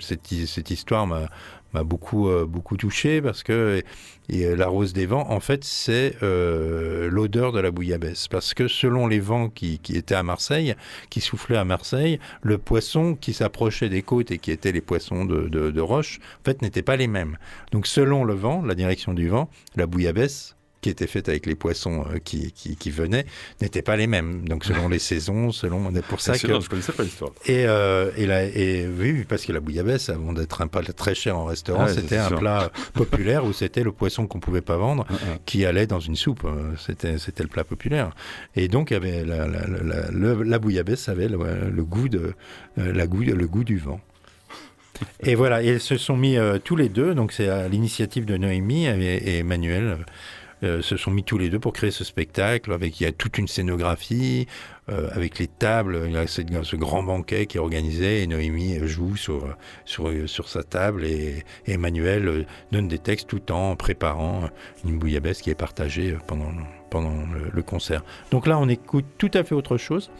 [0.00, 1.28] cette, cette histoire m'a
[1.84, 3.82] beaucoup euh, beaucoup touché parce que
[4.30, 8.28] et, la rose des vents, en fait, c'est euh, l'odeur de la bouillabaisse.
[8.28, 10.74] Parce que selon les vents qui, qui étaient à Marseille,
[11.10, 15.24] qui soufflaient à Marseille, le poisson qui s'approchait des côtes et qui étaient les poissons
[15.24, 17.38] de, de, de roche, en fait, n'étaient pas les mêmes.
[17.72, 21.54] Donc, selon le vent, la direction du vent, la bouillabaisse qui était faite avec les
[21.54, 23.26] poissons euh, qui, qui, qui venaient
[23.60, 24.48] n'étaient pas les mêmes.
[24.48, 27.32] Donc selon les saisons, selon pour ça que je connaissais pas l'histoire.
[27.46, 31.14] et, euh, et, la- et oui, parce que la bouillabaisse, avant d'être un plat très
[31.14, 32.38] cher en restaurant, Ah c'était un sûr.
[32.38, 35.38] plat populaire où c'était le poisson qu'on pouvait pas vendre Ah, ah.
[35.46, 36.46] qui allait dans une soupe.
[36.78, 38.10] C'était, c'était le plat populaire.
[38.56, 41.38] Et donc, avait la, la, bouillabaisse avait le,
[41.70, 42.34] le goût de,
[42.78, 44.00] euh, la goût, le goût du vent.
[45.20, 48.24] Et voilà, et ils se sont mis euh, tous les deux, donc c'est à l'initiative
[48.24, 49.98] de Noémie et, et Emmanuel,
[50.62, 52.72] euh, se sont mis tous les deux pour créer ce spectacle.
[52.72, 54.46] Avec, il y a toute une scénographie,
[54.88, 58.78] euh, avec les tables, il y a ce, grand banquet qui est organisé, et Noémie
[58.86, 64.48] joue sur, sur, sur sa table, et, Emmanuel euh, donne des textes tout en préparant
[64.84, 66.52] une bouillabaisse qui est partagée pendant,
[66.90, 67.14] pendant
[67.52, 68.02] le, concert.
[68.30, 70.10] Donc là, on écoute tout à fait autre chose,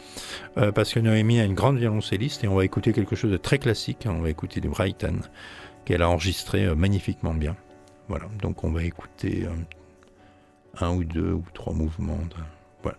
[0.55, 3.57] parce que Noémie a une grande violoncelliste, et on va écouter quelque chose de très
[3.57, 5.19] classique, on va écouter du Brighton,
[5.85, 7.55] qu'elle a enregistré magnifiquement bien.
[8.09, 9.51] Voilà, donc on va écouter euh,
[10.81, 12.17] un ou deux ou trois mouvements.
[12.17, 12.35] De...
[12.83, 12.97] Voilà.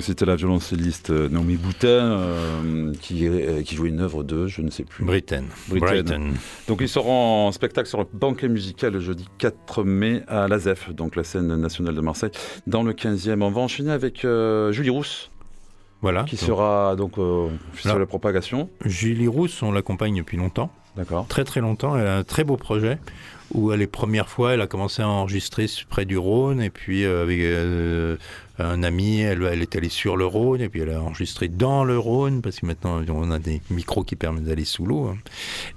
[0.00, 4.46] Donc c'était la violoncelliste euh, Naomi Boutin euh, qui, euh, qui jouait une œuvre de,
[4.46, 5.04] je ne sais plus.
[5.04, 5.44] Britain.
[5.68, 6.30] Britain.
[6.68, 10.58] Donc ils seront en spectacle sur le banquet musical le jeudi 4 mai à la
[10.58, 12.30] ZEF, donc la scène nationale de Marseille,
[12.66, 13.42] dans le 15e.
[13.42, 15.30] On va enchaîner avec Julie Rousse.
[16.00, 16.24] Voilà.
[16.24, 17.16] Qui sera donc
[17.74, 18.70] sur la propagation.
[18.86, 20.72] Julie Rousse, on l'accompagne depuis longtemps.
[20.96, 21.26] D'accord.
[21.28, 21.94] Très très longtemps.
[21.94, 22.98] Elle a un très beau projet
[23.52, 27.22] où les premières fois, elle a commencé à enregistrer près du Rhône, et puis euh,
[27.22, 28.16] avec euh,
[28.58, 31.98] un ami, elle, est allée sur le Rhône, et puis elle a enregistré dans le
[31.98, 35.06] Rhône, parce que maintenant on a des micros qui permettent d'aller sous l'eau.
[35.06, 35.18] Hein.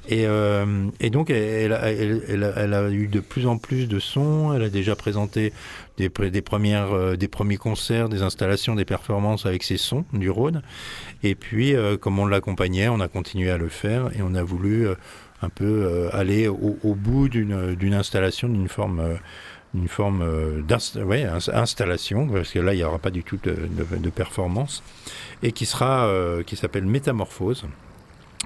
[0.08, 4.70] Et, euh, et, donc elle, a eu de plus en plus de sons, elle a
[4.70, 5.52] déjà présenté
[5.98, 10.62] des, premières, des premiers concerts, des installations, des performances avec ses sons du Rhône.
[11.24, 14.88] Et puis, comme on l'accompagnait, on a continué à le faire, et on a voulu
[15.44, 22.52] un peu euh, aller au, bout d'une installation, d'une forme euh, forme euh, d'installation, parce
[22.52, 24.84] que là, il n'y aura pas du tout de, performance,
[25.42, 26.10] et qui sera,
[26.46, 27.66] qui s'appelle Métamorphose,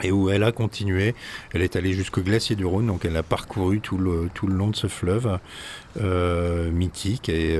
[0.03, 1.15] et où elle a continué.
[1.53, 4.55] Elle est allée jusqu'au glacier du Rhône, donc elle a parcouru tout le, tout le
[4.55, 5.39] long de ce fleuve
[6.71, 7.57] mythique, et,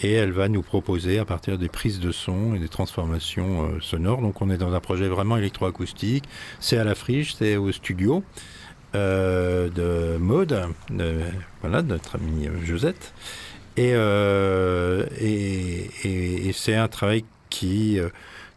[0.00, 4.20] et elle va nous proposer à partir des prises de son et des transformations sonores.
[4.20, 6.24] Donc on est dans un projet vraiment électroacoustique.
[6.58, 8.24] C'est à la friche, c'est au studio.
[8.96, 11.20] Euh, de mode, de,
[11.62, 13.12] notre amie Josette.
[13.78, 18.08] Euh, et, et, c'est un travail qui, euh,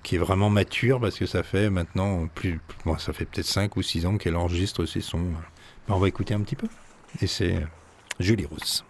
[0.10, 3.78] qui est vraiment mature parce que ça fait maintenant plus, bon, ça fait peut-être 5
[3.78, 5.20] ou 6 ans qu'elle enregistre ses sons.
[5.88, 6.66] Ben, on va écouter un petit peu.
[7.22, 7.64] Et c'est
[8.20, 8.84] Julie Rousse.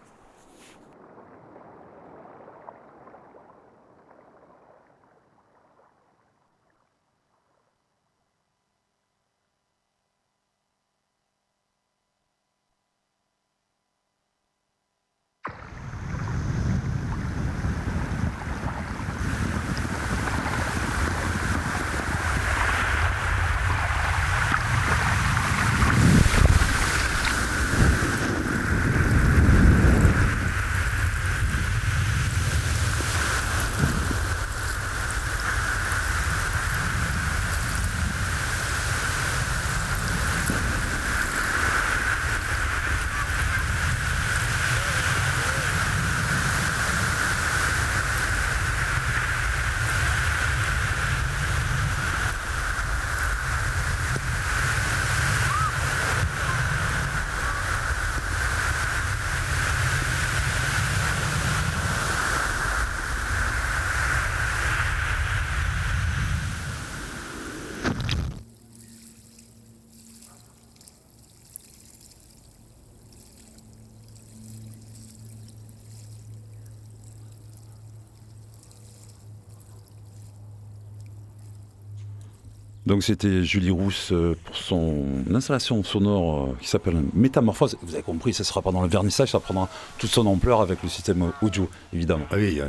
[82.90, 87.78] Donc c'était Julie Rousse euh, pour son installation sonore euh, qui s'appelle Métamorphose.
[87.84, 89.70] Vous avez compris, ça sera pendant le vernissage, ça prendra
[90.00, 92.26] toute son ampleur avec le système audio, évidemment.
[92.32, 92.60] Ah oui,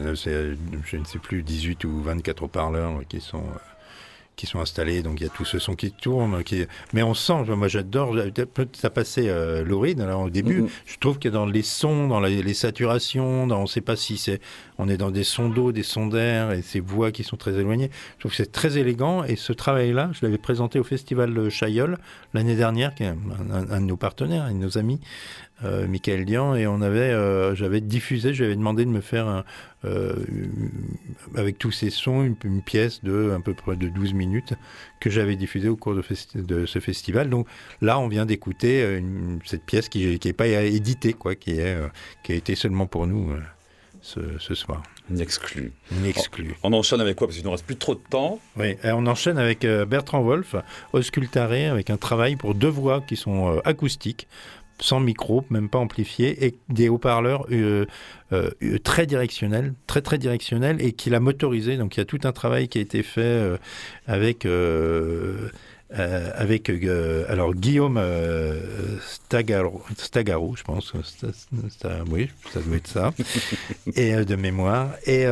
[0.85, 3.45] je ne sais plus, 18 ou 24 haut-parleurs qui sont
[4.41, 6.43] qui sont installés, donc il y a tout ce son qui tourne.
[6.45, 6.65] Qui...
[6.95, 8.17] Mais on sent, moi j'adore,
[8.73, 10.71] ça passait euh, Laurine alors au début, mm-hmm.
[10.87, 14.17] je trouve que dans les sons, dans les, saturations, dans, on ne sait pas si
[14.17, 14.41] c'est,
[14.79, 17.53] on est dans des sons d'eau, des sons d'air et ces voix qui sont très
[17.53, 17.91] éloignées.
[18.15, 21.99] Je trouve que c'est très élégant et ce travail-là, je l'avais présenté au festival Chaillol
[22.33, 25.01] l'année dernière, qui est un, de nos partenaires, un de nos amis,
[25.65, 29.45] euh, Michael Dian, et on avait, euh, j'avais diffusé, j'avais demandé de me faire un,
[29.87, 30.15] euh,
[31.37, 34.53] avec tous ces sons, une, pièce de à peu près de 12 minutes
[35.01, 36.03] que j'avais diffusée au cours de,
[36.35, 37.31] de, ce festival.
[37.31, 37.47] Donc
[37.81, 39.01] là, on vient d'écouter euh,
[39.47, 41.89] cette pièce qui n'est pas éditée, quoi, qui, est, euh,
[42.23, 43.33] qui a été seulement pour nous
[44.03, 44.83] ce, ce, soir.
[45.11, 45.73] Une exclue.
[45.93, 46.55] Une exclue.
[46.63, 47.27] On, enchaîne avec quoi?
[47.27, 48.39] Parce qu'il ne reste plus trop de temps.
[48.57, 50.57] Oui, on enchaîne avec Bertrand Wolf,
[50.93, 54.29] Auscultaré, avec un travail pour deux voix qui sont acoustiques
[54.81, 57.87] sans micro, même pas amplifié, et des haut-parleurs euh,
[58.33, 58.51] euh,
[58.83, 61.77] très directionnels, très très directionnels, et qu'il a motorisé.
[61.77, 63.57] Donc il y a tout un travail qui a été fait euh,
[64.07, 64.47] avec
[65.99, 68.61] euh, avec euh, alors Guillaume euh,
[69.01, 70.93] Stagaro, Stagaro, je pense,
[72.13, 73.13] oui, ça doit être ça,
[73.97, 75.25] et de mémoire, et,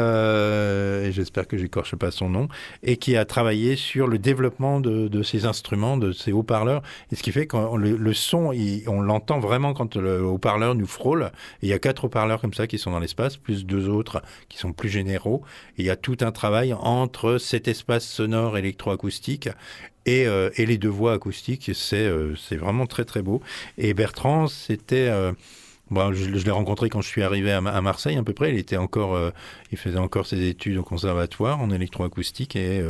[1.12, 2.48] j'espère que j'écorche pas son nom,
[2.82, 6.82] et qui a travaillé sur le développement de, de ces instruments, de ces haut-parleurs,
[7.12, 8.52] et ce qui fait que le, le, son,
[8.88, 11.30] on l'entend vraiment quand le haut-parleur nous frôle.
[11.62, 14.58] il y a quatre haut-parleurs comme ça qui sont dans l'espace, plus deux autres qui
[14.58, 15.42] sont plus généraux.
[15.76, 19.48] Et il y a tout un travail entre cet espace sonore électroacoustique
[20.06, 21.70] euh, et, les deux voix acoustiques.
[21.92, 23.40] Euh, c'est vraiment très très beau.
[23.76, 25.08] Et Bertrand, c'était...
[25.08, 25.32] Euh,
[25.90, 28.52] je, l'ai rencontré quand je suis arrivé à, Marseille à peu près.
[28.52, 29.18] Il était encore,
[29.72, 32.84] il faisait encore ses études au conservatoire en électroacoustique et,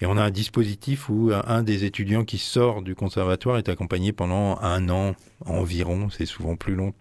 [0.00, 4.12] et on a un dispositif où un des étudiants qui sort du conservatoire est accompagné
[4.12, 6.08] pendant un an environ.
[6.10, 6.94] C'est souvent plus long.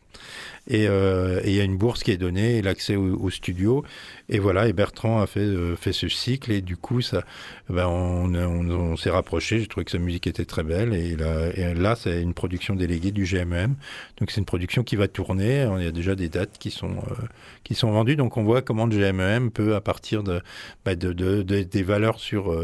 [0.71, 3.83] Euh, et il y a une bourse qui est donnée l'accès au, studio.
[4.29, 6.51] Et voilà, et Bertrand a fait, euh, fait ce cycle.
[6.51, 7.23] Et du coup, ça,
[7.69, 9.59] ben on, s'est rapproché.
[9.59, 10.93] J'ai trouvé que sa musique était très belle.
[10.93, 13.75] Et là, c'est une production déléguée du GMM.
[14.17, 15.67] Donc c'est une production qui va tourner.
[15.77, 17.25] Il y a déjà des dates qui sont, euh,
[17.63, 18.15] qui sont vendues.
[18.15, 20.41] Donc on voit comment le GMM peut, à partir de,
[20.83, 22.55] ben de, de, des valeurs sur,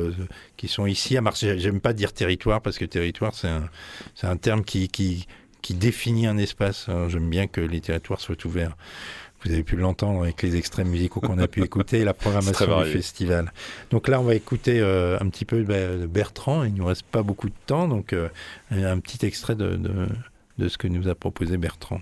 [0.57, 1.59] qui sont ici à Marseille.
[1.59, 3.69] J'aime pas dire territoire parce que territoire, c'est un,
[4.23, 5.27] un terme qui
[5.61, 6.87] qui définit un espace.
[7.07, 8.75] J'aime bien que les territoires soient ouverts.
[9.43, 12.83] Vous avez pu l'entendre avec les extraits musicaux qu'on a pu écouter et la programmation
[12.83, 13.51] du festival.
[13.89, 16.63] Donc là, on va écouter euh, un petit peu de Bertrand.
[16.63, 18.29] Il ne nous reste pas beaucoup de temps, donc euh,
[18.71, 19.79] un petit extrait de,
[20.57, 22.01] de ce que nous a proposé Bertrand.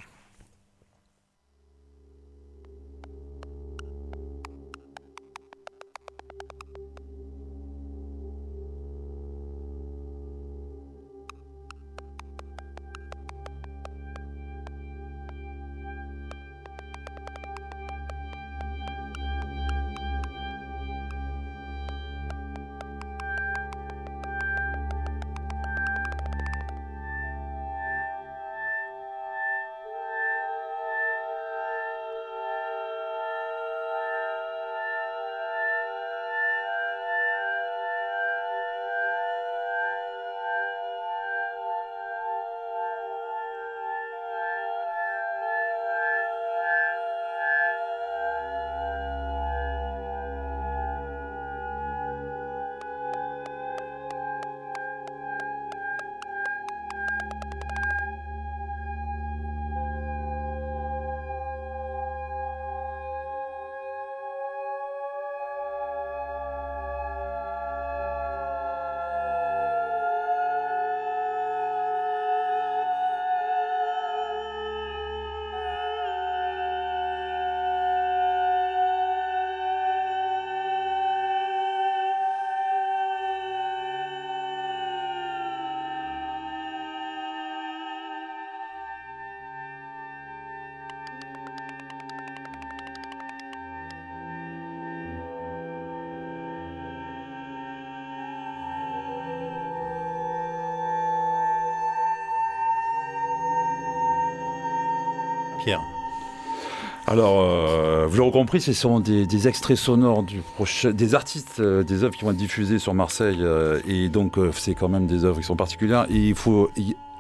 [105.64, 105.82] Pierre.
[107.10, 110.24] Alors, euh, vous l'aurez compris, ce sont des, extraits sonores
[110.84, 114.76] des artistes, euh, des œuvres qui vont être diffusées sur Marseille, euh, et donc c'est
[114.76, 116.06] quand même des œuvres qui sont particulières.
[116.12, 116.70] Et il faut,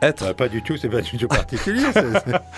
[0.01, 0.23] être.
[0.25, 1.83] Bah, pas du tout, c'est pas du tout particulier.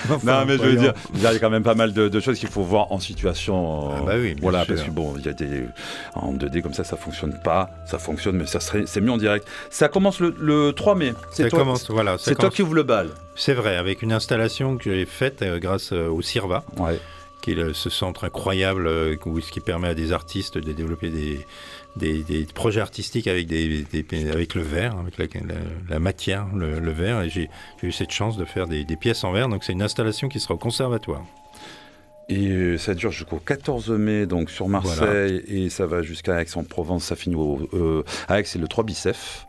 [0.10, 2.20] Enfin, non, mais je veux dire, il y a quand même pas mal de, de
[2.20, 3.92] choses qu'il faut voir en situation.
[3.92, 4.76] euh, Ah bah oui, bien voilà, sûr.
[4.76, 5.64] parce que bon, il y a des
[6.16, 9.18] en 2D comme ça, ça fonctionne pas, ça fonctionne, mais ça serait, c'est mieux en
[9.18, 9.48] direct.
[9.70, 11.14] Ça commence le, le 3 mai.
[11.32, 12.18] C'est Ça toi, commence, voilà.
[12.18, 13.10] c'est toi qui ouvre le bal.
[13.36, 17.00] C'est vrai, avec une installation que j'ai faite euh, grâce euh, au CIRVA, Ouais.
[17.42, 20.72] qui est le- ce centre incroyable euh, où- ce qui permet à des artistes de
[20.74, 21.46] développer des,
[21.98, 25.56] des, des projets artistiques avec, des, des- avec le verre, avec la, la-
[25.90, 27.22] la matière, le, le verre.
[27.22, 27.50] Et j'ai
[27.84, 29.50] eu cette chance de faire des, des pièces en verre.
[29.50, 31.24] Donc c'est une installation qui sera au conservatoire.
[32.30, 37.04] Et euh, ça dure jusqu'au 14 mai, donc sur Marseille, et ça va jusqu'à Aix-en-Provence.
[37.06, 39.48] Ça finit au, euh, à Aix, c'est le 3 bicef.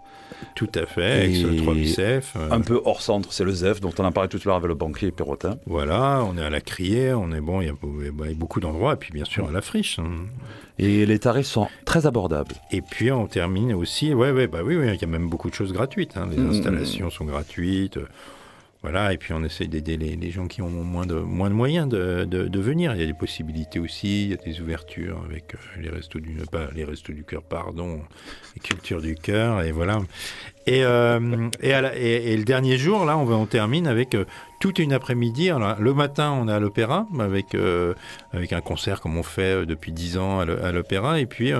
[0.54, 2.34] Tout à fait, avec Et ce 3 bicef.
[2.36, 4.56] euh, Un peu hors centre, c'est le ZEF, dont on en parlait tout à l'heure
[4.56, 5.56] avec le banquier Perrotin.
[5.66, 8.94] Voilà, on est à la criée, on est bon, il y a a beaucoup d'endroits,
[8.94, 9.98] et puis bien sûr à la friche.
[9.98, 10.10] hein.
[10.78, 12.54] Et les tarifs sont très abordables.
[12.70, 15.50] Et puis on termine aussi, ouais, ouais, bah oui, oui, il y a même beaucoup
[15.50, 16.16] de choses gratuites.
[16.16, 16.28] hein.
[16.30, 16.50] Les Mhm.
[16.50, 17.98] installations sont gratuites.
[18.82, 21.88] Voilà, et puis on essaie d'aider les, gens qui ont moins de, moins de moyens
[21.88, 22.92] de, de- venir.
[22.94, 26.18] Il y a des possibilités aussi, il y a des ouvertures avec euh, les restos
[26.18, 26.36] du,
[26.74, 28.00] les restos du cœur, pardon,
[28.56, 30.00] les cultures du cœur, et voilà.
[30.66, 34.24] Et, euh, et, le dernier jour, là, on, termine avec euh,
[34.58, 35.50] toute une après-midi.
[35.78, 37.94] Le matin, on est à l'opéra avec, euh,
[38.32, 41.20] avec un concert comme on fait depuis 10 ans à l'o- à l'opéra.
[41.20, 41.52] Et puis,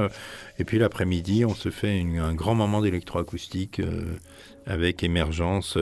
[0.66, 3.80] puis l'après-midi, on se fait un grand moment d'électroacoustique
[4.66, 5.76] avec Émergence,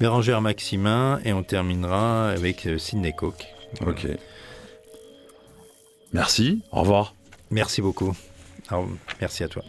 [0.00, 3.46] Bérangère Maximin, et on terminera avec euh, Sidney Cook.
[3.86, 4.06] Ok.
[6.12, 7.14] Merci, au revoir.
[7.50, 8.14] Merci beaucoup.
[8.68, 8.86] Alors,
[9.20, 9.62] merci à toi.